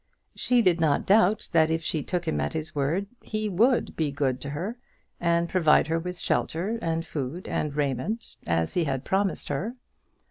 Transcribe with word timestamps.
She 0.33 0.63
did 0.63 0.81
not 0.81 1.05
doubt 1.05 1.47
that 1.51 1.69
if 1.69 1.83
she 1.83 2.01
took 2.01 2.27
him 2.27 2.41
at 2.41 2.53
his 2.53 2.73
word 2.73 3.05
he 3.21 3.47
would 3.47 3.95
be 3.95 4.09
good 4.09 4.41
to 4.41 4.49
her, 4.49 4.75
and 5.19 5.47
provide 5.47 5.85
her 5.89 5.99
with 5.99 6.17
shelter, 6.19 6.79
and 6.81 7.05
food 7.05 7.47
and 7.47 7.75
raiment, 7.75 8.35
as 8.47 8.73
he 8.73 8.85
had 8.85 9.05
promised 9.05 9.49
her. 9.49 9.75